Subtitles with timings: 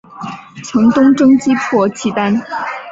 [0.63, 2.33] 曾东征击破契丹。